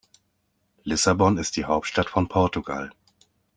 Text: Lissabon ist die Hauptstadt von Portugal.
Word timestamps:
Lissabon 0.83 1.37
ist 1.37 1.57
die 1.57 1.65
Hauptstadt 1.65 2.09
von 2.09 2.27
Portugal. 2.27 2.89